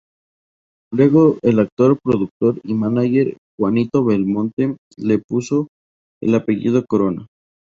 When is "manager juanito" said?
2.73-4.03